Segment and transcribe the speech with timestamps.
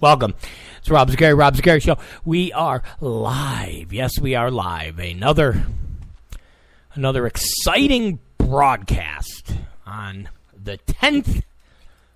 [0.00, 0.34] Welcome.
[0.78, 1.96] It's Rob Zicari, Rob Zicari Show.
[2.24, 3.92] We are live.
[3.92, 5.00] Yes, we are live.
[5.00, 5.66] Another
[6.94, 9.54] another exciting broadcast
[9.84, 11.42] on the 10th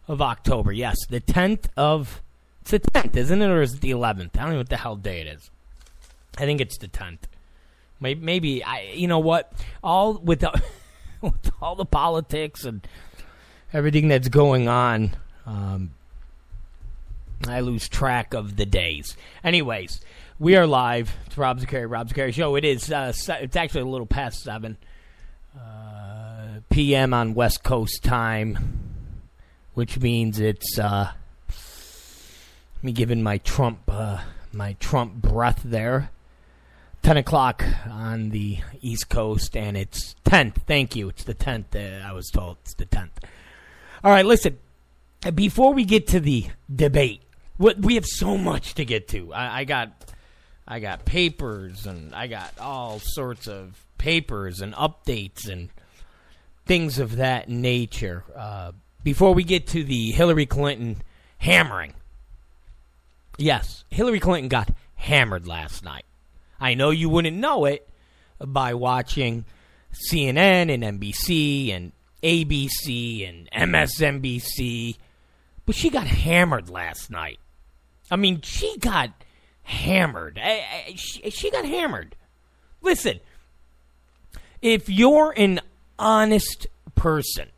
[0.06, 0.70] of October.
[0.70, 2.22] Yes, the 10th of
[2.60, 4.38] it's the 10th, isn't it, or is it the 11th?
[4.38, 5.50] I don't know what the hell day it is.
[6.38, 7.18] I think it's the 10th.
[7.98, 8.92] Maybe, maybe I.
[8.94, 9.52] You know what?
[9.82, 10.62] All with the,
[11.20, 12.86] with all the politics and
[13.72, 15.16] everything that's going on.
[15.46, 15.94] Um,
[17.48, 19.16] I lose track of the days.
[19.42, 20.00] Anyways,
[20.38, 21.12] we are live.
[21.26, 22.56] It's Rob Zicari, Rob Zicari Show.
[22.56, 22.90] It is.
[22.90, 24.76] Uh, it's actually a little past seven
[25.58, 27.12] uh, p.m.
[27.12, 28.58] on West Coast time,
[29.74, 31.12] which means it's uh,
[32.82, 34.18] me giving my Trump uh,
[34.52, 36.10] my Trump breath there.
[37.02, 40.62] Ten o'clock on the East Coast, and it's tenth.
[40.68, 41.08] Thank you.
[41.08, 41.74] It's the tenth.
[41.74, 43.18] Uh, I was told it's the tenth.
[44.04, 44.58] All right, listen.
[45.34, 47.22] Before we get to the debate,
[47.62, 49.32] what we have so much to get to.
[49.32, 49.92] I, I got,
[50.66, 55.68] I got papers and I got all sorts of papers and updates and
[56.66, 58.24] things of that nature.
[58.36, 58.72] Uh,
[59.04, 61.02] before we get to the Hillary Clinton
[61.38, 61.94] hammering,
[63.38, 66.04] yes, Hillary Clinton got hammered last night.
[66.58, 67.88] I know you wouldn't know it
[68.40, 69.44] by watching
[70.10, 71.92] CNN and NBC and
[72.24, 74.96] ABC and MSNBC,
[75.64, 77.38] but she got hammered last night.
[78.12, 79.10] I mean, she got
[79.62, 80.38] hammered.
[80.96, 82.14] She, she got hammered.
[82.82, 83.20] Listen,
[84.60, 85.60] if you're an
[85.98, 87.48] honest person,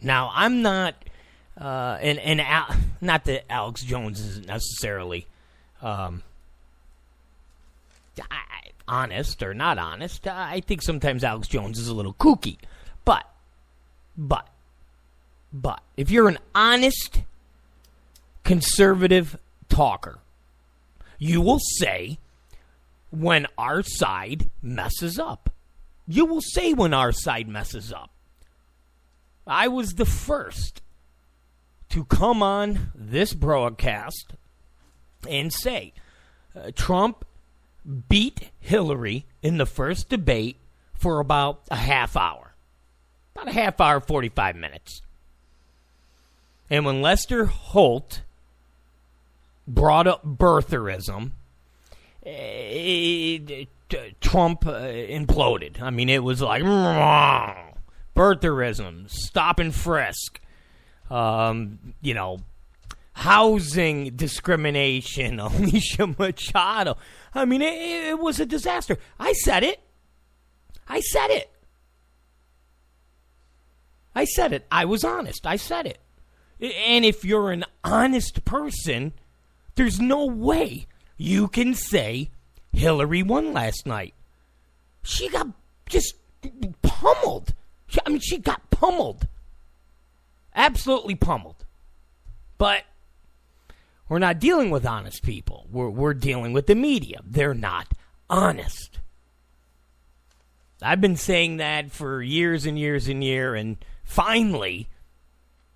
[0.00, 0.94] now I'm not,
[1.60, 5.26] uh, and Al, not that Alex Jones isn't necessarily,
[5.82, 6.22] um,
[8.18, 10.26] I, honest or not honest.
[10.26, 12.56] I think sometimes Alex Jones is a little kooky,
[13.04, 13.30] but,
[14.16, 14.48] but,
[15.52, 17.20] but if you're an honest
[18.42, 19.36] conservative
[19.72, 20.18] talker.
[21.18, 22.18] You will say
[23.10, 25.50] when our side messes up.
[26.06, 28.10] You will say when our side messes up.
[29.46, 30.82] I was the first
[31.88, 34.34] to come on this broadcast
[35.28, 35.92] and say
[36.54, 37.24] uh, Trump
[38.08, 40.56] beat Hillary in the first debate
[40.94, 42.54] for about a half hour.
[43.34, 45.00] About a half hour, 45 minutes.
[46.68, 48.22] And when Lester Holt
[49.66, 51.32] brought up birtherism,
[52.22, 55.80] it, it, Trump uh, imploded.
[55.80, 56.62] I mean, it was like
[58.14, 60.40] birtherism, stop and frisk,
[61.10, 62.38] um, you know,
[63.12, 66.96] housing discrimination, Alicia Machado.
[67.34, 68.98] I mean, it, it was a disaster.
[69.18, 69.80] I said it.
[70.88, 71.50] I said it.
[74.14, 74.66] I said it.
[74.70, 75.46] I was honest.
[75.46, 75.98] I said it.
[76.60, 79.12] And if you're an honest person,
[79.74, 82.30] there's no way you can say
[82.72, 84.14] Hillary won last night.
[85.02, 85.48] She got
[85.88, 86.14] just
[86.82, 87.54] pummeled.
[87.86, 89.26] She, I mean, she got pummeled.
[90.54, 91.64] Absolutely pummeled.
[92.58, 92.84] But
[94.08, 95.66] we're not dealing with honest people.
[95.70, 97.20] We're, we're dealing with the media.
[97.24, 97.88] They're not
[98.28, 98.98] honest.
[100.80, 104.88] I've been saying that for years and years and years, and finally,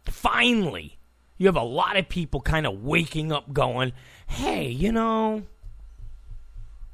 [0.04, 0.95] finally,
[1.38, 3.92] you have a lot of people kind of waking up going,
[4.26, 5.42] hey, you know,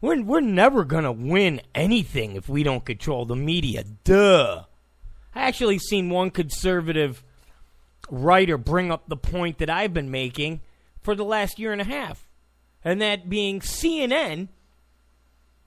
[0.00, 3.84] we're, we're never going to win anything if we don't control the media.
[4.04, 4.64] Duh.
[5.34, 7.22] I actually seen one conservative
[8.10, 10.60] writer bring up the point that I've been making
[11.00, 12.28] for the last year and a half,
[12.84, 14.48] and that being CNN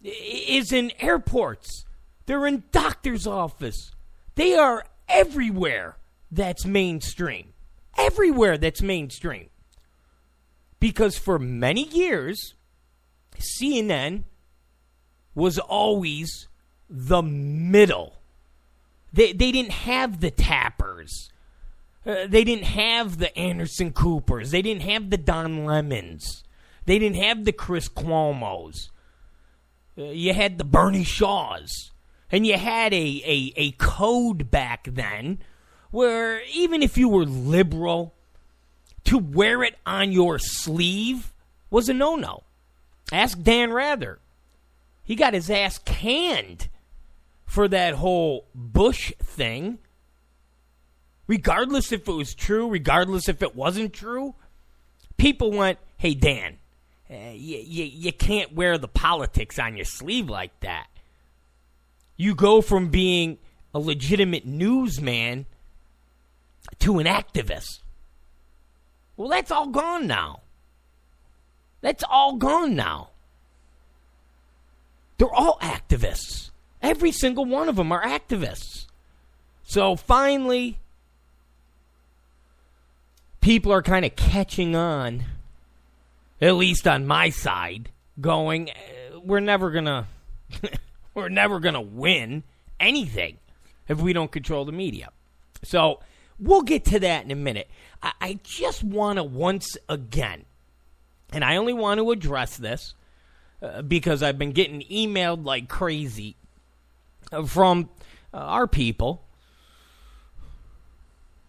[0.03, 1.85] is in airports,
[2.25, 3.91] they're in doctor's office,
[4.35, 5.97] they are everywhere
[6.31, 7.54] that's mainstream
[7.97, 9.49] everywhere that's mainstream.
[10.79, 12.53] Because for many years,
[13.39, 14.23] CNN
[15.33, 16.47] was always
[16.89, 18.17] the middle.
[19.11, 21.29] They, they didn't have the tappers.
[22.05, 24.51] Uh, they didn't have the Anderson Coopers.
[24.51, 26.43] They didn't have the Don Lemons.
[26.85, 28.89] They didn't have the Chris Cuomos.
[29.97, 31.91] Uh, you had the Bernie Shaws.
[32.31, 35.39] And you had a, a, a code back then
[35.95, 38.13] where even if you were liberal,
[39.05, 41.31] to wear it on your sleeve
[41.69, 42.43] was a no no.
[43.13, 44.19] Ask Dan Rather.
[45.05, 46.67] He got his ass canned
[47.45, 49.77] for that whole Bush thing.
[51.27, 54.35] Regardless if it was true, regardless if it wasn't true,
[55.15, 56.57] people went, hey, Dan,
[57.09, 60.87] uh, you, can't wear the politics on your sleeve like that.
[62.17, 63.37] You go from being
[63.73, 65.45] a legitimate newsman
[66.79, 67.79] to an activist.
[69.17, 70.41] Well, that's all gone now.
[71.81, 73.09] That's all gone now.
[75.17, 76.49] They're all activists.
[76.81, 78.87] Every single one of them are activists.
[79.63, 80.77] So finally,
[83.41, 85.23] people are kind of catching on,
[86.41, 87.89] at least on my side,
[88.19, 88.73] going, eh,
[89.23, 90.07] we're never going to.
[91.13, 92.43] we're never going to win
[92.79, 93.37] anything
[93.87, 95.09] if we don't control the media.
[95.63, 95.99] So
[96.39, 97.69] we'll get to that in a minute.
[98.01, 100.45] I, I just want to once again,
[101.31, 102.93] and I only want to address this
[103.61, 106.35] uh, because I've been getting emailed like crazy
[107.47, 107.89] from
[108.33, 109.23] uh, our people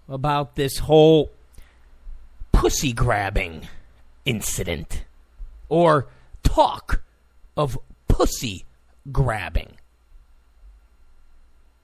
[0.09, 1.33] about this whole
[2.53, 3.69] pussy grabbing
[4.25, 5.05] incident
[5.69, 6.09] or
[6.43, 7.03] talk
[7.57, 7.79] of
[8.09, 8.65] pussy
[9.11, 9.77] grabbing.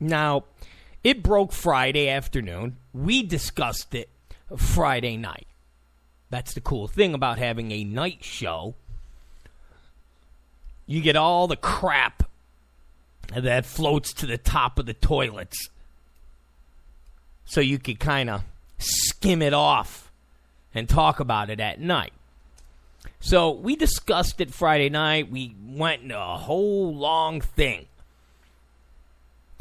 [0.00, 0.44] Now,
[1.04, 2.76] it broke Friday afternoon.
[2.92, 4.08] We discussed it
[4.56, 5.46] Friday night.
[6.30, 8.74] That's the cool thing about having a night show.
[10.86, 12.28] You get all the crap
[13.34, 15.68] that floats to the top of the toilets.
[17.44, 18.42] So you could kind of
[18.78, 20.10] skim it off
[20.74, 22.12] and talk about it at night.
[23.20, 25.30] So we discussed it Friday night.
[25.30, 27.86] We went into a whole long thing.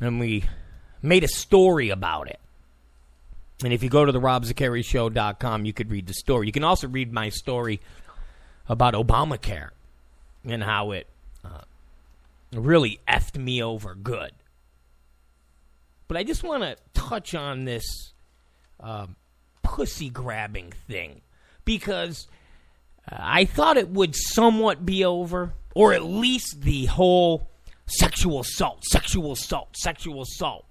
[0.02, 0.46] And we
[1.02, 2.41] made a story about it.
[3.64, 6.48] And if you go to the robzicarishow.com, you could read the story.
[6.48, 7.80] You can also read my story
[8.68, 9.70] about Obamacare
[10.46, 11.08] and how it
[11.46, 11.62] uh,
[12.54, 14.32] really effed me over good.
[16.08, 18.14] But I just want to touch on this
[18.80, 19.08] uh,
[19.64, 21.22] pussy grabbing thing
[21.64, 22.28] because
[23.10, 27.48] uh, I thought it would somewhat be over, or at least the whole
[27.86, 30.66] sexual assault, sexual assault, sexual assault,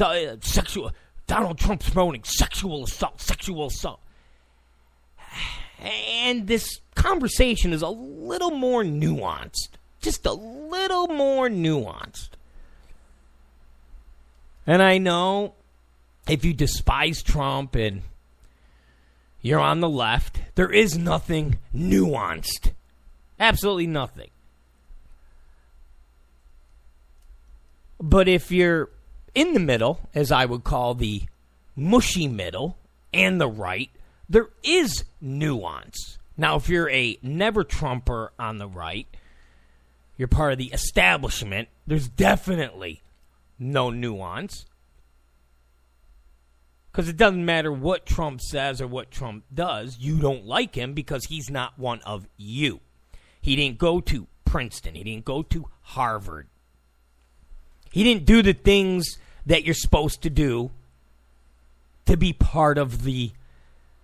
[0.00, 0.92] uh, sexual.
[1.32, 4.00] Donald Trump's promoting sexual assault, sexual assault.
[5.80, 9.70] And this conversation is a little more nuanced.
[10.02, 12.32] Just a little more nuanced.
[14.66, 15.54] And I know
[16.28, 18.02] if you despise Trump and
[19.40, 22.72] you're on the left, there is nothing nuanced.
[23.40, 24.28] Absolutely nothing.
[27.98, 28.90] But if you're
[29.34, 31.22] in the middle, as I would call the
[31.74, 32.76] mushy middle,
[33.12, 33.90] and the right,
[34.28, 36.18] there is nuance.
[36.36, 39.06] Now, if you're a never Trumper on the right,
[40.16, 43.02] you're part of the establishment, there's definitely
[43.58, 44.66] no nuance.
[46.90, 50.92] Because it doesn't matter what Trump says or what Trump does, you don't like him
[50.92, 52.80] because he's not one of you.
[53.40, 56.48] He didn't go to Princeton, he didn't go to Harvard.
[57.92, 60.70] He didn't do the things that you're supposed to do
[62.06, 63.32] to be part of the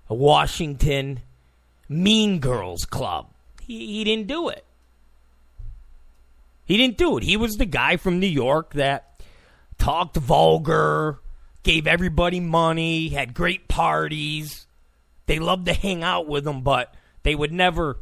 [0.09, 1.21] Washington
[1.89, 3.29] Mean Girls Club.
[3.63, 4.65] He, he didn't do it.
[6.65, 7.25] He didn't do it.
[7.25, 9.23] He was the guy from New York that
[9.79, 11.21] talked vulgar,
[11.63, 14.67] gave everybody money, had great parties.
[15.27, 17.99] They loved to hang out with him, but they would never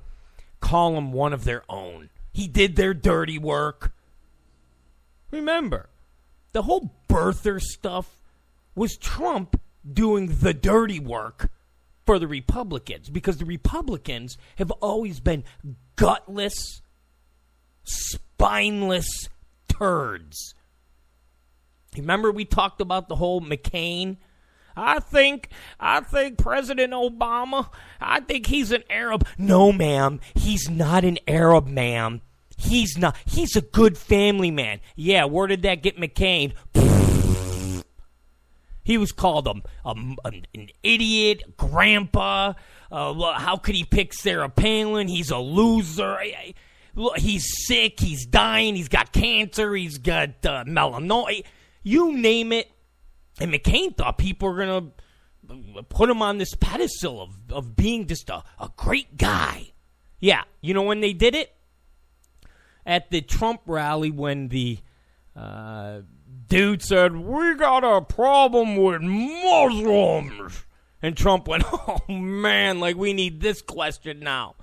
[0.60, 2.10] call him one of their own.
[2.32, 3.92] He did their dirty work.
[5.36, 5.90] Remember,
[6.52, 8.22] the whole birther stuff
[8.74, 11.50] was Trump doing the dirty work
[12.04, 15.44] for the Republicans because the Republicans have always been
[15.96, 16.80] gutless,
[17.84, 19.28] spineless
[19.68, 20.54] turds.
[21.96, 24.16] Remember we talked about the whole McCain
[24.76, 25.48] I think
[25.80, 29.26] I think President Obama, I think he's an Arab.
[29.38, 32.20] No, ma'am, he's not an Arab, ma'am.
[32.56, 33.16] He's not.
[33.26, 34.80] He's a good family man.
[34.94, 36.54] Yeah, where did that get McCain?
[38.82, 39.94] He was called a, a,
[40.24, 42.52] an idiot, grandpa.
[42.90, 45.08] Uh, how could he pick Sarah Palin?
[45.08, 46.18] He's a loser.
[47.16, 47.98] He's sick.
[47.98, 48.76] He's dying.
[48.76, 49.74] He's got cancer.
[49.74, 51.44] He's got uh, melanoma.
[51.82, 52.70] You name it.
[53.40, 54.92] And McCain thought people were going
[55.48, 59.72] to put him on this pedestal of, of being just a, a great guy.
[60.20, 61.55] Yeah, you know when they did it?
[62.86, 64.78] At the Trump rally when the
[65.34, 66.00] uh,
[66.48, 70.64] dude said, We got a problem with Muslims.
[71.02, 74.54] And Trump went, Oh man, like we need this question now.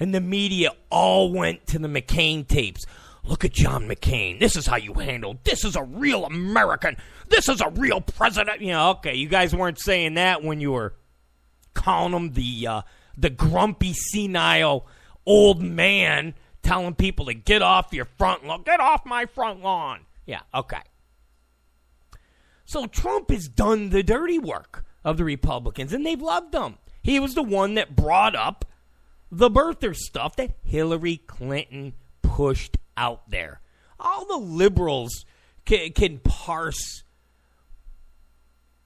[0.00, 2.84] And the media all went to the McCain tapes.
[3.24, 4.38] Look at John McCain.
[4.38, 5.38] This is how you handle.
[5.44, 6.96] This is a real American.
[7.28, 8.60] This is a real president.
[8.60, 10.94] You know, okay, you guys weren't saying that when you were
[11.74, 12.82] calling him the uh,
[13.16, 14.86] the grumpy senile
[15.26, 16.34] old man
[16.68, 18.62] telling people to get off your front lawn.
[18.62, 20.00] Get off my front lawn.
[20.26, 20.82] Yeah, okay.
[22.66, 26.76] So Trump has done the dirty work of the Republicans, and they've loved him.
[27.02, 28.66] He was the one that brought up
[29.32, 33.62] the birther stuff that Hillary Clinton pushed out there.
[33.98, 35.24] All the liberals
[35.64, 37.02] can, can parse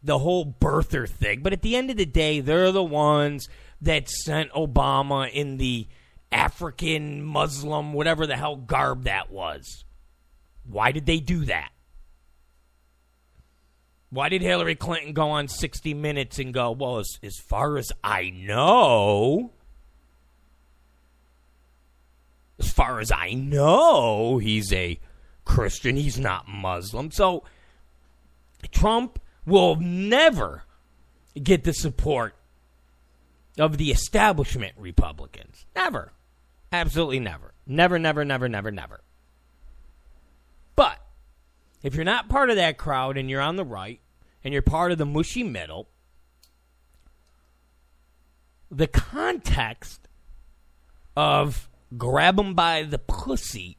[0.04, 3.48] the whole birther thing, but at the end of the day, they're the ones
[3.80, 5.88] that sent Obama in the
[6.32, 9.84] African Muslim, whatever the hell garb that was.
[10.64, 11.70] Why did they do that?
[14.10, 17.90] Why did Hillary Clinton go on 60 Minutes and go, well, as, as far as
[18.04, 19.52] I know,
[22.58, 25.00] as far as I know, he's a
[25.44, 27.10] Christian, he's not Muslim.
[27.10, 27.44] So
[28.70, 30.64] Trump will never
[31.42, 32.34] get the support
[33.58, 35.66] of the establishment Republicans.
[35.74, 36.12] Never.
[36.72, 37.52] Absolutely never.
[37.66, 39.00] Never, never, never, never, never.
[40.74, 40.98] But
[41.82, 44.00] if you're not part of that crowd and you're on the right
[44.42, 45.88] and you're part of the mushy middle,
[48.70, 50.08] the context
[51.14, 53.76] of grab them by the pussy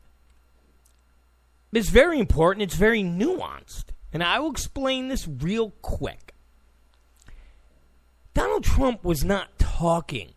[1.73, 2.61] is very important.
[2.61, 3.85] It's very nuanced.
[4.11, 6.35] And I will explain this real quick.
[8.35, 10.32] Donald Trump was not talking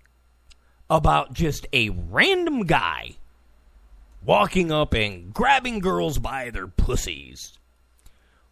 [0.88, 3.16] about just a random guy
[4.24, 7.58] walking up and grabbing girls by their pussies.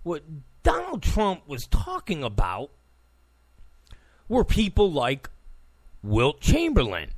[0.02, 0.22] What
[0.62, 2.70] Donald Trump was talking about
[4.28, 5.28] were people like
[6.02, 7.10] Wilt Chamberlain,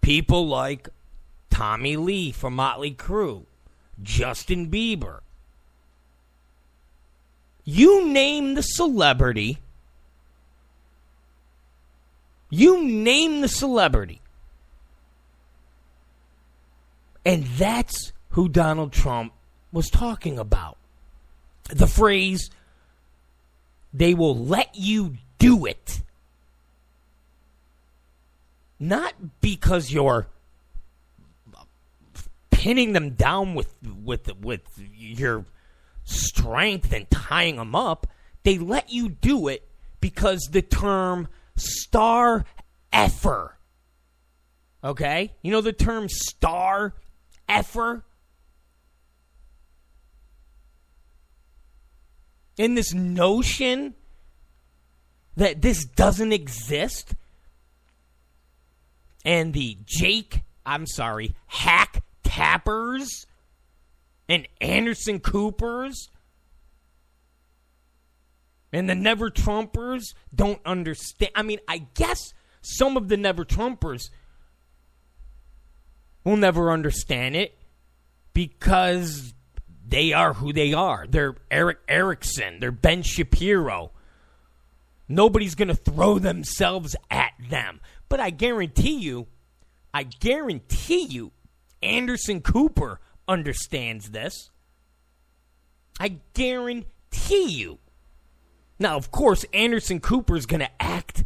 [0.00, 0.88] people like
[1.50, 3.44] Tommy Lee from Motley Crue,
[4.02, 5.20] Justin Bieber.
[7.64, 9.58] You name the celebrity.
[12.54, 14.20] You name the celebrity.
[17.24, 19.32] And that's who Donald Trump
[19.72, 20.76] was talking about.
[21.70, 22.50] The phrase,
[23.94, 26.02] they will let you do it.
[28.78, 30.26] Not because you're
[32.50, 34.60] pinning them down with with with
[34.94, 35.46] your
[36.04, 38.08] strength and tying them up.
[38.42, 39.66] They let you do it
[40.02, 42.44] because the term star
[42.92, 43.56] effer.
[44.84, 45.34] Okay?
[45.42, 46.94] You know the term star
[47.48, 48.04] effer?
[52.56, 53.94] In this notion
[55.36, 57.14] that this doesn't exist
[59.24, 63.26] and the Jake, I'm sorry, hack tappers
[64.28, 66.08] and Anderson Coopers
[68.72, 71.32] and the Never Trumpers don't understand.
[71.34, 74.10] I mean, I guess some of the Never Trumpers
[76.24, 77.58] will never understand it
[78.32, 79.34] because
[79.86, 81.06] they are who they are.
[81.08, 83.92] They're Erick Erickson, they're Ben Shapiro.
[85.08, 87.80] Nobody's going to throw themselves at them.
[88.08, 89.26] But I guarantee you,
[89.92, 91.32] I guarantee you,
[91.82, 94.50] Anderson Cooper understands this.
[96.00, 96.86] I guarantee
[97.48, 97.78] you.
[98.82, 101.24] Now, of course, Anderson Cooper is going to act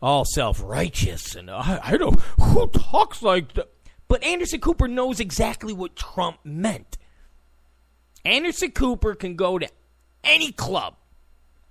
[0.00, 2.18] all self righteous and I, I don't.
[2.40, 3.68] Who talks like that?
[4.08, 6.96] But Anderson Cooper knows exactly what Trump meant.
[8.24, 9.68] Anderson Cooper can go to
[10.24, 10.94] any club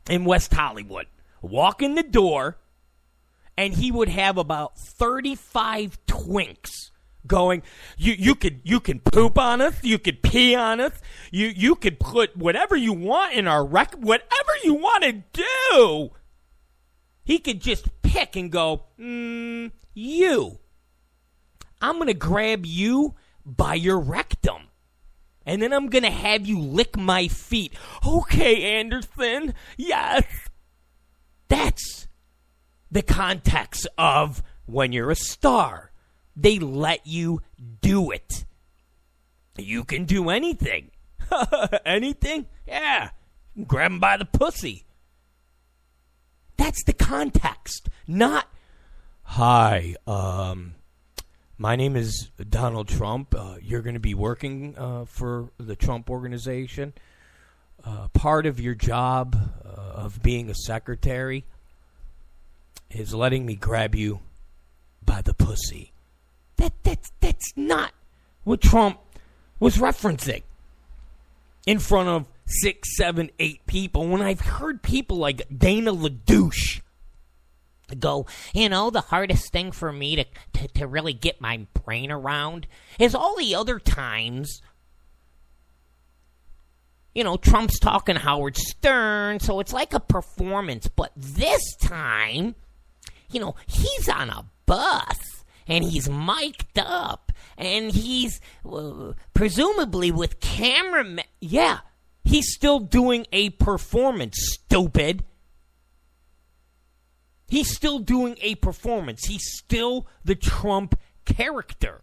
[0.08, 1.08] in West Hollywood,
[1.42, 2.58] walk in the door,
[3.58, 6.92] and he would have about 35 twinks
[7.28, 7.64] going.
[7.98, 10.94] You you could you can poop on us you could pee on us
[11.32, 16.12] you you could put whatever you want in our rec whatever you want to do.
[17.24, 20.60] He could just pick and go mm, you.
[21.82, 23.16] I'm to grab you
[23.46, 24.64] by your rectum
[25.46, 27.74] and then i'm to have you lick my feet.
[28.06, 29.54] Okay anderson.
[29.78, 30.26] Yes.
[31.48, 32.08] That's
[32.92, 35.87] the context of when you're a star
[36.38, 37.42] they let you
[37.82, 38.46] do it.
[39.58, 40.92] You can do anything.
[41.86, 42.46] anything?
[42.68, 43.10] Yeah.
[43.66, 44.86] Grab him by the pussy.
[46.58, 48.48] That's the context, not,
[49.28, 50.74] hi, um,
[51.58, 53.36] my name is Donald Trump.
[53.38, 56.94] Uh, you're going to be working uh, for the Trump organization.
[57.84, 61.46] Uh, part of your job uh, of being a secretary
[62.90, 64.20] is letting me grab you
[65.06, 65.92] by the pussy.
[66.58, 67.94] That that's that's not
[68.44, 69.00] what Trump
[69.60, 70.44] was referencing
[71.66, 74.08] in front of six, seven, eight people.
[74.08, 76.82] When I've heard people like Dana LaDouche
[78.00, 82.12] go, you know, the hardest thing for me to, to, to really get my brain
[82.12, 82.68] around
[83.00, 84.62] is all the other times
[87.18, 90.88] you know, Trump's talking Howard Stern, so it's like a performance.
[90.88, 92.54] But this time,
[93.32, 95.37] you know, he's on a bus
[95.68, 101.26] and he's mic'd up and he's uh, presumably with cameramen.
[101.40, 101.80] Yeah,
[102.24, 105.24] he's still doing a performance, stupid.
[107.48, 109.26] He's still doing a performance.
[109.26, 112.02] He's still the Trump character.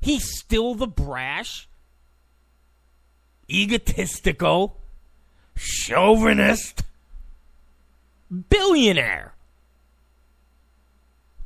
[0.00, 1.68] He's still the brash,
[3.50, 4.80] egotistical,
[5.56, 6.84] chauvinist
[8.50, 9.34] billionaire.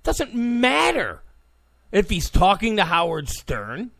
[0.02, 1.22] Doesn't matter
[1.92, 3.90] if he's talking to Howard Stern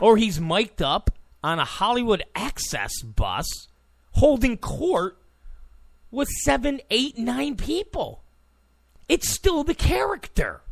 [0.00, 1.10] or he's mic'd up
[1.42, 3.68] on a Hollywood Access bus
[4.12, 5.18] holding court
[6.10, 8.22] with seven, eight, nine people.
[9.08, 10.62] It's still the character.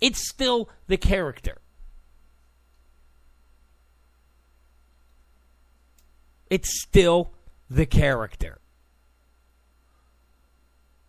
[0.00, 1.58] It's still the character.
[6.50, 7.32] It's still
[7.70, 8.58] the character.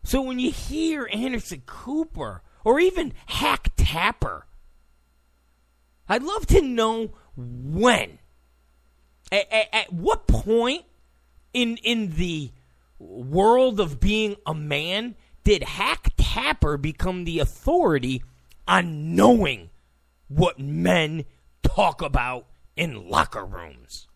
[0.03, 4.45] So when you hear Anderson Cooper or even Hack Tapper,
[6.07, 8.19] I'd love to know when.
[9.31, 10.83] At, at, at, what point
[11.53, 12.51] in in the
[12.99, 18.23] world of being a man did Hack Tapper become the authority
[18.67, 19.69] on knowing
[20.27, 21.25] what men
[21.63, 24.07] talk about in locker rooms?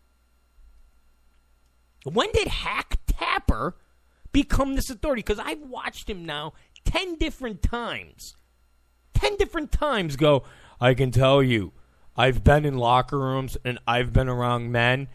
[2.04, 3.76] When did Hack Tapper
[4.32, 5.20] become this authority?
[5.20, 6.54] Because I've watched him now
[6.84, 8.34] 10 different times.
[9.14, 10.44] 10 different times go,
[10.80, 11.72] I can tell you,
[12.16, 15.08] I've been in locker rooms and I've been around men,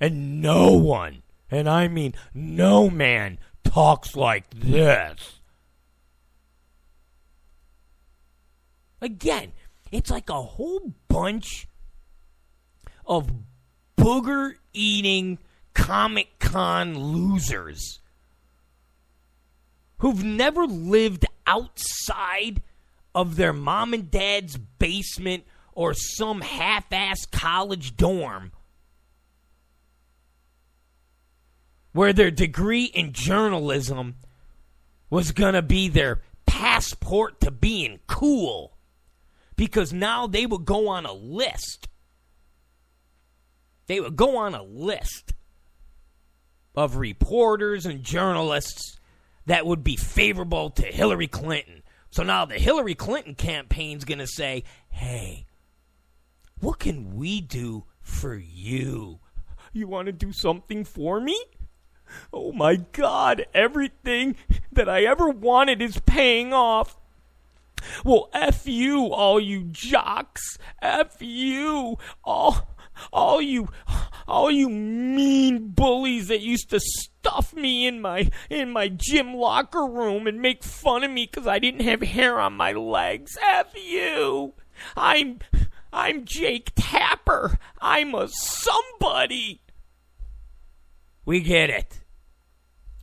[0.00, 5.40] and no one, and I mean no man, talks like this.
[9.00, 9.52] Again,
[9.92, 11.68] it's like a whole bunch
[13.06, 13.30] of
[13.96, 15.38] booger eating
[15.74, 18.00] Comic Con losers
[19.98, 22.62] who've never lived outside
[23.14, 28.52] of their mom and dad's basement or some half ass college dorm
[31.92, 34.16] where their degree in journalism
[35.10, 38.76] was going to be their passport to being cool
[39.56, 41.88] because now they would go on a list.
[43.86, 45.32] They would go on a list
[46.74, 48.97] of reporters and journalists
[49.48, 51.82] that would be favorable to Hillary Clinton.
[52.10, 55.46] So now the Hillary Clinton campaign's going to say, hey,
[56.60, 59.20] what can we do for you?
[59.72, 61.42] You want to do something for me?
[62.32, 64.36] Oh my God, everything
[64.72, 66.96] that I ever wanted is paying off.
[68.04, 70.58] Well, F you, all you jocks.
[70.82, 72.76] F you, all
[73.12, 73.68] all you
[74.28, 79.86] all you mean bullies that used to stuff me in my in my gym locker
[79.86, 83.36] room and make fun of me cuz I didn't have hair on my legs.
[83.42, 84.52] F you.
[84.96, 85.40] I'm
[85.92, 87.58] I'm Jake Tapper.
[87.80, 89.62] I'm a somebody.
[91.24, 92.00] We get it.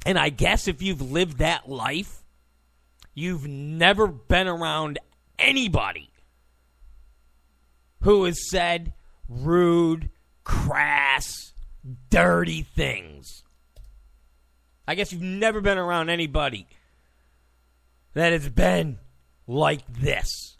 [0.05, 2.23] And I guess if you've lived that life,
[3.15, 4.99] you've never been around
[5.39, 6.11] anybody
[8.01, 8.93] who has said,
[9.27, 10.11] rude,
[10.45, 11.51] crass,
[12.10, 13.43] dirty things.
[14.88, 16.67] I guess you've never been around anybody
[18.13, 18.99] that has been
[19.47, 20.55] like this.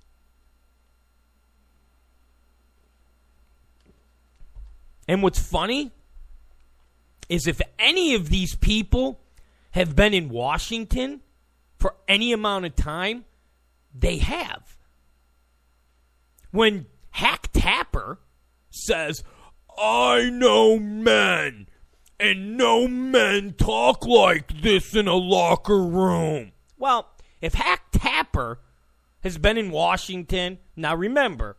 [5.08, 5.91] And what's funny
[7.30, 9.19] is if any of these people
[9.71, 11.21] have been in Washington
[11.78, 13.26] for any amount of time,
[13.93, 14.76] they have.
[16.52, 18.19] When Hack Tapper
[18.71, 19.24] says,
[19.78, 21.68] I know men,
[22.20, 26.54] and no men talk like this in a locker room.
[26.78, 27.10] Well,
[27.42, 28.60] if Hack Tapper
[29.22, 31.58] has been in Washington, now remember,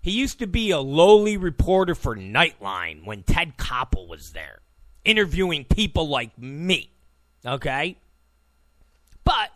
[0.00, 4.60] he used to be a lowly reporter for Nightline when Ted Koppel was there,
[5.04, 6.90] interviewing people like me.
[7.46, 7.96] Okay?
[9.24, 9.50] But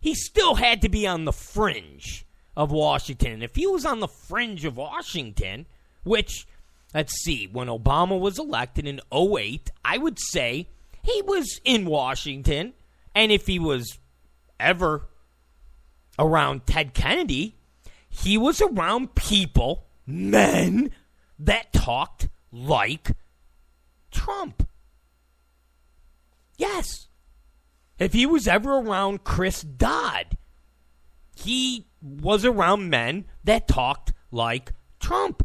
[0.00, 3.42] he still had to be on the fringe of Washington.
[3.42, 5.66] If he was on the fringe of Washington,
[6.02, 6.46] which,
[6.94, 10.68] let's see, when Obama was elected in 08, I would say
[11.02, 12.72] he was in Washington.
[13.14, 13.98] And if he was
[14.58, 15.08] ever
[16.18, 17.56] around Ted Kennedy,
[18.08, 20.90] he was around people, men,
[21.38, 23.10] that talked like
[24.10, 24.68] Trump.
[26.56, 27.08] Yes.
[27.98, 30.36] If he was ever around Chris Dodd,
[31.36, 35.44] he was around men that talked like Trump.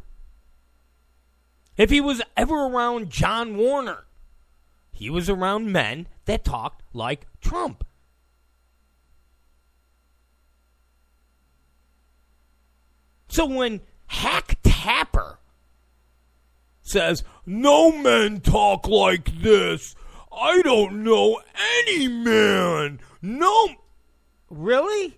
[1.80, 4.04] If he was ever around John Warner,
[4.92, 7.86] he was around men that talked like Trump.
[13.30, 15.40] So when Hack Tapper
[16.82, 19.96] says, No men talk like this,
[20.34, 21.40] I don't know
[21.88, 23.00] any man.
[23.22, 23.70] No.
[24.50, 25.18] Really?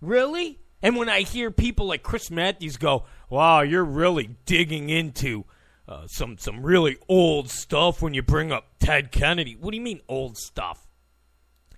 [0.00, 0.58] Really?
[0.80, 5.44] And when I hear people like Chris Matthews go, "Wow, you're really digging into
[5.88, 9.82] uh, some some really old stuff when you bring up Ted Kennedy." What do you
[9.82, 10.86] mean old stuff?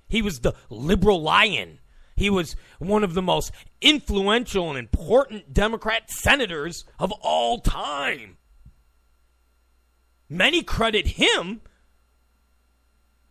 [0.09, 1.79] He was the liberal lion.
[2.17, 8.37] He was one of the most influential and important Democrat senators of all time.
[10.29, 11.61] Many credit him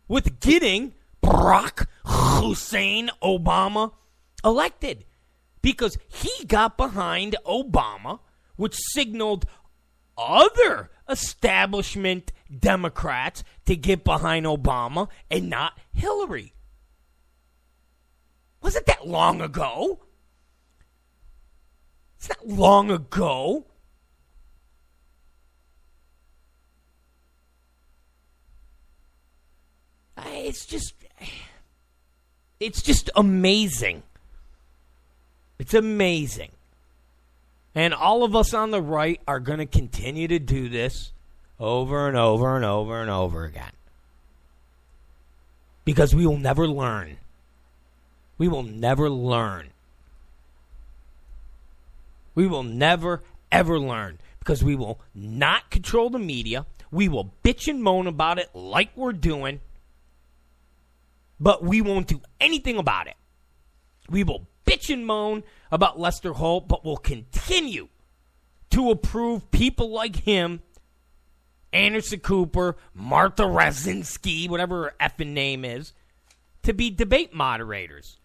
[0.08, 3.92] with getting Barack Hussein Obama
[4.44, 5.04] elected
[5.62, 8.18] because he got behind Obama,
[8.56, 9.46] which signaled
[10.18, 16.52] other establishment Democrats to get behind Obama and not Hillary.
[18.60, 20.04] Wasn't that long ago?
[22.18, 23.66] It's not long ago.
[30.24, 30.94] It's just
[32.60, 34.02] it's just amazing
[35.62, 36.50] it's amazing.
[37.72, 41.12] And all of us on the right are going to continue to do this
[41.60, 43.70] over and over and over and over again.
[45.84, 47.16] Because we will never learn.
[48.38, 49.68] We will never learn.
[52.34, 53.22] We will never,
[53.52, 56.66] ever learn because we will not control the media.
[56.90, 59.60] We will bitch and moan about it like we're doing,
[61.38, 63.14] but we won't do anything about it.
[64.10, 67.88] We will bitch and moan about Lester Holt, but will continue
[68.70, 70.62] to approve people like him,
[71.72, 75.92] Anderson Cooper, Martha Razinski, whatever her effing name is,
[76.62, 78.18] to be debate moderators.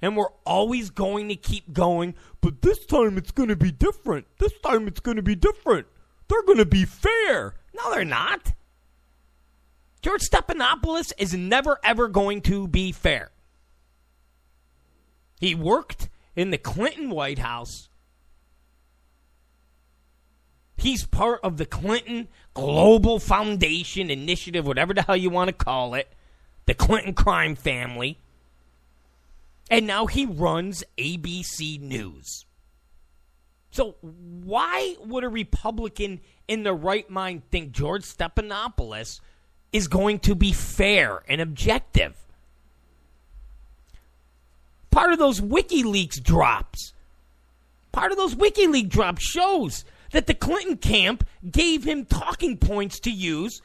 [0.00, 4.26] And we're always going to keep going, but this time it's going to be different.
[4.38, 5.86] This time it's going to be different.
[6.28, 7.54] They're going to be fair.
[7.74, 8.52] No, they're not.
[10.02, 13.30] George Stephanopoulos is never, ever going to be fair.
[15.40, 17.88] He worked in the Clinton White House.
[20.76, 25.94] He's part of the Clinton Global Foundation Initiative, whatever the hell you want to call
[25.94, 26.12] it,
[26.66, 28.18] the Clinton crime family.
[29.70, 32.46] And now he runs ABC News.
[33.70, 39.20] So, why would a Republican in the right mind think George Stephanopoulos
[39.72, 42.27] is going to be fair and objective?
[44.98, 46.92] Part of those WikiLeaks drops,
[47.92, 53.10] part of those WikiLeaks drops shows that the Clinton camp gave him talking points to
[53.12, 53.62] use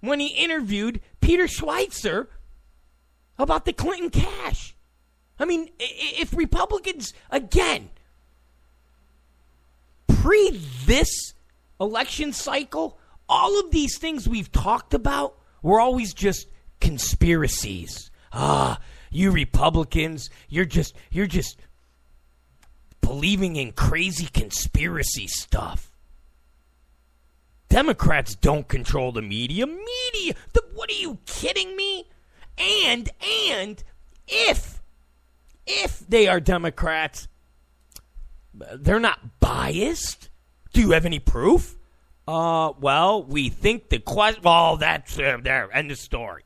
[0.00, 2.26] when he interviewed Peter Schweizer
[3.38, 4.74] about the Clinton cash.
[5.38, 7.90] I mean, if Republicans, again,
[10.08, 11.34] pre this
[11.80, 16.48] election cycle, all of these things we've talked about were always just
[16.80, 18.10] conspiracies.
[18.32, 18.80] Ah,
[19.12, 21.58] you Republicans, you're just you're just
[23.00, 25.92] believing in crazy conspiracy stuff.
[27.68, 29.66] Democrats don't control the media.
[29.66, 32.08] Media, the, what are you kidding me?
[32.58, 33.10] And
[33.50, 33.82] and
[34.28, 34.80] if
[35.66, 37.28] if they are Democrats,
[38.52, 40.30] they're not biased.
[40.72, 41.76] Do you have any proof?
[42.26, 44.42] Uh, well, we think the question.
[44.42, 45.74] Well, that's uh, there.
[45.74, 46.44] End of story.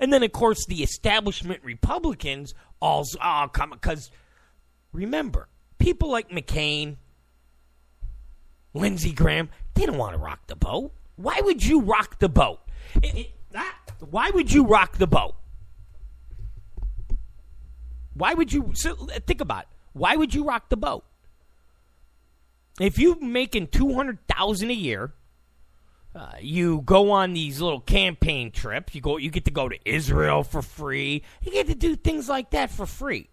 [0.00, 4.10] And then, of course, the establishment Republicans all oh, come because
[4.92, 6.96] remember, people like McCain,
[8.72, 10.92] Lindsey Graham, they don't want to rock the boat.
[11.16, 12.60] Why would you rock the boat?
[13.02, 13.30] It, it,
[13.98, 15.34] why would you rock the boat?
[18.14, 18.94] Why would you so,
[19.26, 19.68] think about it?
[19.92, 21.04] Why would you rock the boat?
[22.80, 25.12] If you're making two hundred thousand a year,
[26.14, 28.94] uh, you go on these little campaign trips.
[28.94, 29.16] You go.
[29.16, 31.22] You get to go to Israel for free.
[31.40, 33.28] You get to do things like that for free.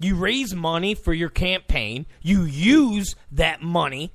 [0.00, 2.06] You raise money for your campaign.
[2.22, 4.14] You use that money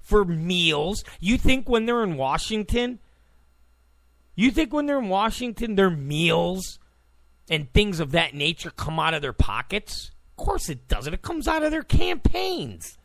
[0.00, 1.02] for meals.
[1.20, 3.00] You think when they're in Washington,
[4.34, 6.78] you think when they're in Washington, their meals
[7.50, 10.11] and things of that nature come out of their pockets?
[10.38, 11.12] Of course it doesn't.
[11.12, 12.98] It comes out of their campaigns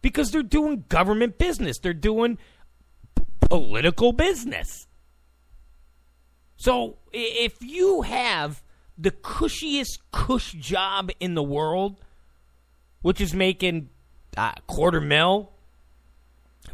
[0.00, 2.38] because they're doing government business, they're doing
[3.14, 4.86] p- political business.
[6.56, 8.62] So if you have
[8.96, 12.00] the cushiest cush job in the world,
[13.02, 13.90] which is making
[14.36, 15.52] uh, quarter mil,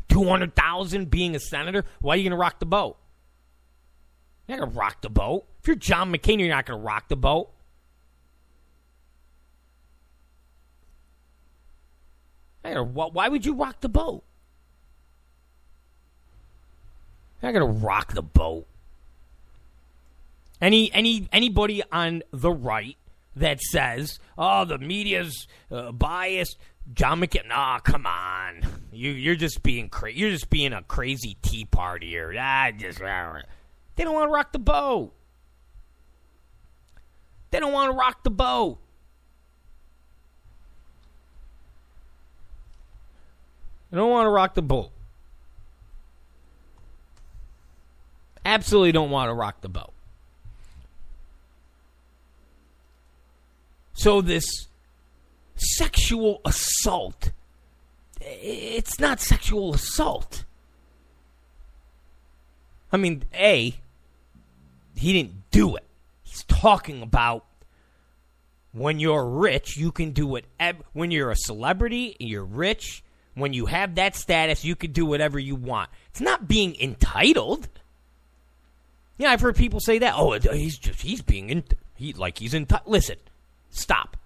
[0.09, 2.99] 200,000 being a senator, why are you going to rock the boat?
[4.47, 5.47] You're not going to rock the boat.
[5.61, 7.51] If you're John McCain, you're not going to rock the boat.
[12.63, 14.23] Hey, why would you rock the boat?
[17.43, 18.67] You're not to rock the boat.
[20.61, 22.99] Any any anybody on the right
[23.37, 26.59] that says, "Oh, the media's uh, biased,"
[26.93, 27.49] John McCain.
[27.49, 28.63] Nah, come on.
[28.93, 30.19] You you're just being crazy.
[30.19, 32.37] You're just being a crazy tea partier.
[32.39, 35.15] Ah, just they don't want to rock the boat.
[37.51, 38.81] They don't want to rock the boat.
[43.91, 44.91] They don't want to rock the boat.
[48.45, 49.93] Absolutely don't want to rock the boat.
[53.93, 54.45] So this
[55.57, 57.33] sexual assault,
[58.21, 60.45] it's not sexual assault.
[62.93, 63.75] I mean, A,
[64.97, 65.85] he didn't do it.
[66.23, 67.45] He's talking about
[68.73, 70.47] when you're rich, you can do it.
[70.93, 73.03] When you're a celebrity, you're rich.
[73.35, 75.91] When you have that status, you can do whatever you want.
[76.11, 77.69] It's not being entitled.
[79.19, 80.15] Yeah, I've heard people say that.
[80.17, 81.65] Oh, he's just he's being in,
[81.95, 82.91] he like he's entitled.
[82.91, 83.17] Listen,
[83.71, 84.17] Stop.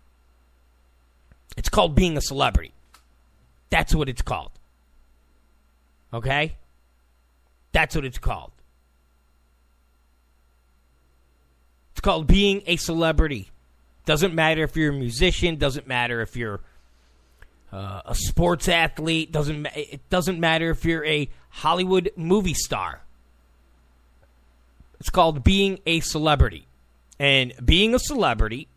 [1.56, 2.72] It's called being a celebrity.
[3.70, 4.50] That's what it's called.
[6.12, 6.56] Okay?
[7.72, 8.52] That's what it's called.
[11.92, 13.50] It's called being a celebrity.
[14.06, 16.60] Doesn't matter if you're a musician, doesn't matter if you're
[17.74, 23.02] uh, a sports athlete, doesn't it doesn't matter if you're a Hollywood movie star.
[25.00, 26.66] It's called being a celebrity.
[27.18, 28.68] And being a celebrity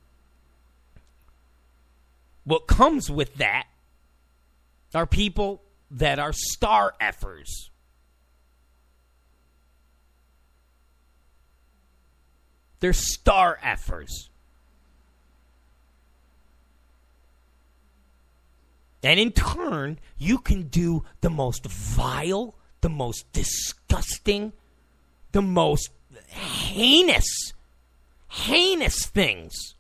[2.43, 3.67] what comes with that
[4.95, 7.69] are people that are star effers.
[12.79, 14.29] They're star effers.
[19.03, 24.53] And in turn, you can do the most vile, the most disgusting,
[25.31, 25.89] the most
[26.27, 27.53] heinous,
[28.27, 29.75] heinous things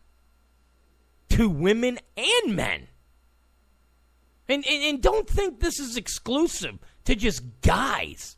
[1.29, 2.87] to women and men.
[4.49, 8.37] And, and, and don't think this is exclusive to just guys.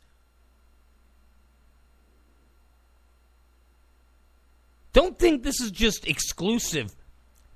[4.92, 6.96] Don't think this is just exclusive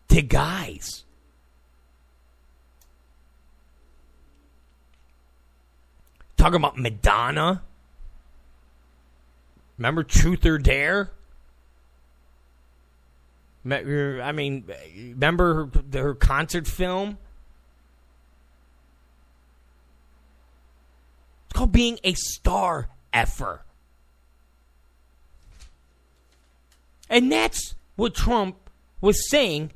[0.09, 1.04] to guys.
[6.45, 7.63] Talking about Madonna.
[9.79, 11.11] Remember Truth or Dare?
[13.67, 17.17] I mean, remember her, her concert film?
[21.47, 23.63] It's called being a star effer.
[27.09, 28.69] And that's what Trump
[29.01, 29.73] was saying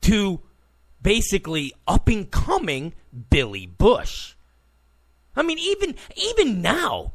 [0.00, 0.40] to
[1.02, 2.94] basically up and coming
[3.28, 4.36] Billy Bush.
[5.38, 7.12] I mean, even even now,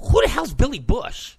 [0.00, 1.34] who the hell's Billy Bush?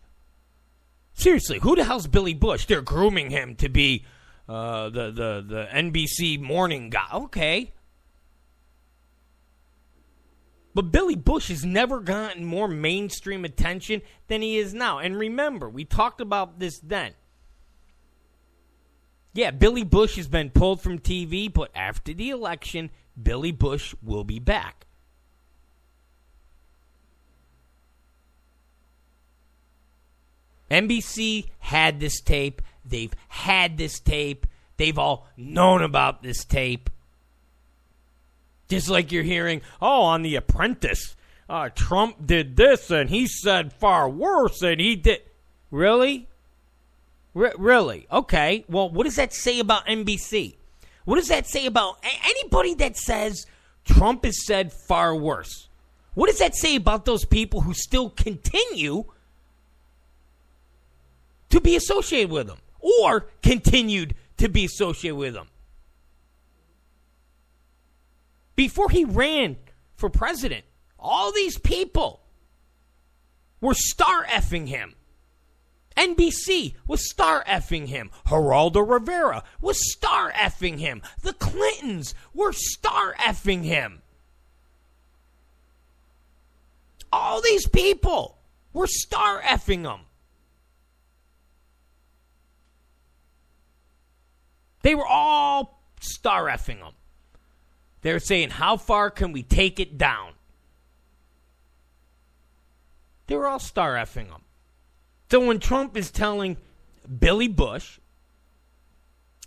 [1.13, 2.65] Seriously, who the hell's Billy Bush?
[2.65, 4.03] They're grooming him to be
[4.49, 7.07] uh, the the the NBC morning guy.
[7.13, 7.73] Okay,
[10.73, 14.99] but Billy Bush has never gotten more mainstream attention than he is now.
[14.99, 17.13] And remember, we talked about this then.
[19.33, 22.89] Yeah, Billy Bush has been pulled from TV, but after the election,
[23.21, 24.84] Billy Bush will be back.
[30.69, 32.61] NBC had this tape.
[32.83, 34.45] They've had this tape.
[34.77, 36.89] They've all known about this tape.
[38.67, 41.15] Just like you're hearing, oh, on The Apprentice,
[41.47, 45.21] uh, Trump did this and he said far worse and he did.
[45.69, 46.27] Really?
[47.35, 48.07] R- really?
[48.11, 48.65] Okay.
[48.67, 50.55] Well, what does that say about NBC?
[51.05, 53.45] What does that say about a- anybody that says
[53.83, 55.67] Trump has said far worse?
[56.15, 59.05] What does that say about those people who still continue
[61.55, 65.47] to be associated with him or continued to be associated with him.
[68.57, 69.55] Before he ran
[69.95, 70.65] for president,
[70.99, 72.19] all these people
[73.61, 74.95] were star effing him.
[75.95, 78.11] NBC was star effing him.
[78.27, 81.01] Geraldo Rivera was star effing him.
[81.21, 84.01] The Clintons were star effing him.
[87.13, 88.39] All these people
[88.73, 90.01] were star effing him.
[94.85, 96.93] They were all star effing them.
[98.03, 100.33] They were saying, How far can we take it down?
[103.25, 104.43] They were all star effing them.
[105.31, 106.57] So when Trump is telling
[107.19, 107.97] Billy Bush.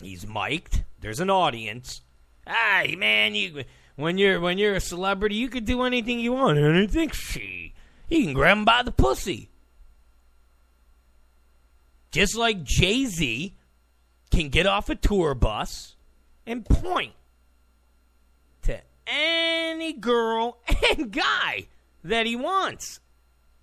[0.02, 0.82] He's mic'd.
[1.00, 2.00] There's an audience.
[2.44, 3.62] Hey man, you
[3.94, 6.58] when you're when you're a celebrity, you can do anything you want.
[6.58, 7.74] Anything, she.
[8.08, 9.50] You can grab him by the pussy.
[12.10, 13.54] Just like Jay Z
[14.38, 15.96] can get off a tour bus
[16.46, 17.12] and point
[18.62, 20.58] to any girl
[20.90, 21.66] and guy
[22.04, 23.00] that he wants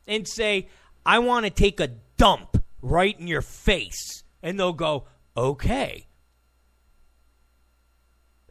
[0.05, 0.67] and say,
[1.05, 4.23] I want to take a dump right in your face.
[4.43, 5.05] And they'll go,
[5.37, 6.07] okay.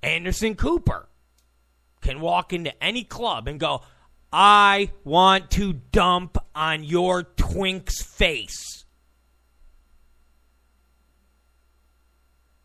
[0.02, 1.10] Anderson Cooper
[2.00, 3.82] can walk into any club and go,
[4.32, 8.83] I want to dump on your twink's face.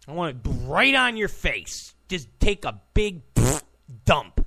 [0.09, 1.93] I want it right on your face.
[2.07, 3.21] Just take a big
[4.05, 4.43] dump.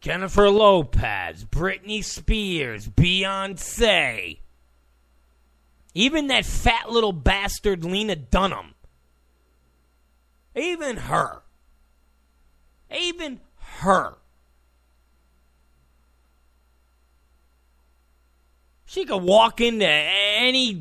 [0.00, 4.38] Jennifer Lopez, Britney Spears, Beyonce.
[5.92, 8.74] Even that fat little bastard Lena Dunham.
[10.56, 11.42] Even her.
[12.90, 14.16] Even her.
[18.92, 20.74] She could walk into any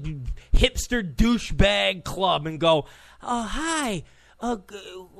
[0.53, 2.85] hipster douchebag club and go,
[3.23, 4.03] "Oh, hi.
[4.37, 4.57] Uh,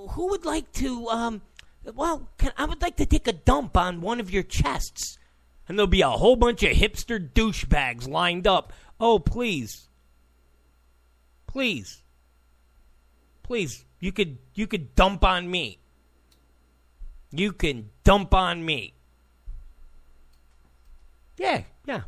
[0.10, 1.42] who would like to um
[1.86, 5.18] well, can, I would like to take a dump on one of your chests.
[5.70, 8.74] And there'll be a whole bunch of hipster douchebags lined up.
[9.00, 9.88] Oh, please.
[11.48, 12.04] Please.
[13.42, 15.80] Please, you could you could dump on me.
[17.32, 18.96] You can dump on me.
[21.38, 22.02] Yeah, yeah.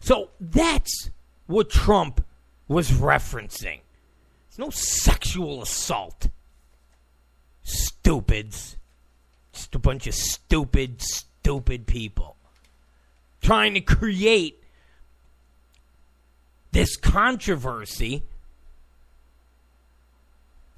[0.00, 1.10] So that's
[1.46, 2.24] what Trump
[2.68, 3.80] was referencing.
[4.48, 6.28] It's no sexual assault.
[7.62, 8.76] Stupids.
[9.52, 12.36] Just a bunch of stupid, stupid people
[13.40, 14.62] trying to create
[16.72, 18.22] this controversy.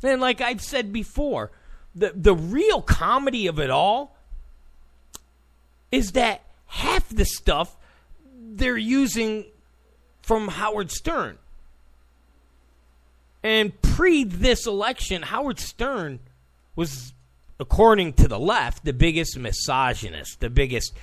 [0.03, 1.51] And like I've said before,
[1.95, 4.17] the the real comedy of it all
[5.91, 7.77] is that half the stuff
[8.57, 9.47] they're using
[10.23, 11.39] from Howard Stern.
[13.43, 16.21] And pre this election, Howard Stern
[16.77, 17.13] was
[17.59, 20.95] according to the left, the biggest misogynist, the biggest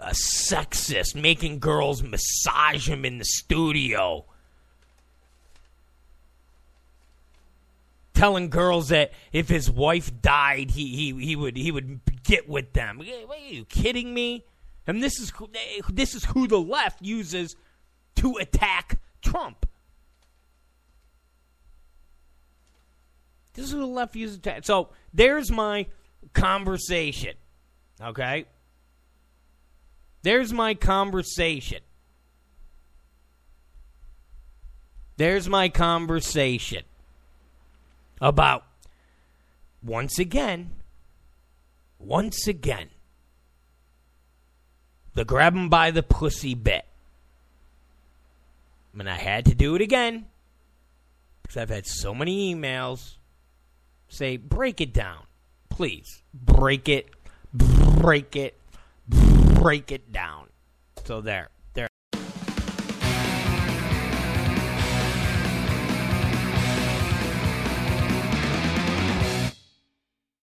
[0.00, 4.24] uh, sexist, making girls massage him in the studio.
[8.14, 12.72] Telling girls that if his wife died, he, he, he would he would get with
[12.72, 13.00] them.
[13.00, 14.44] Are you kidding me?
[14.86, 15.32] And this is
[15.88, 17.56] this is who the left uses
[18.16, 19.66] to attack Trump.
[23.54, 24.64] This is who the left uses to attack.
[24.64, 25.86] So there's my
[26.32, 27.34] conversation.
[28.00, 28.46] Okay?
[30.22, 31.80] There's my conversation.
[35.16, 36.82] There's my conversation
[38.20, 38.64] about,
[39.82, 40.72] once again,
[41.98, 42.88] once again,
[45.14, 46.84] the grab him by the pussy bit.
[48.98, 50.26] And I had to do it again
[51.42, 53.16] because I've had so many emails
[54.08, 55.26] say, break it down
[55.74, 57.10] please break it,
[57.52, 58.56] break it,
[59.08, 60.48] break it down.
[61.04, 61.48] So there.